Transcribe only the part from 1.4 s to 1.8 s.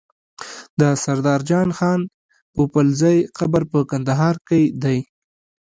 جان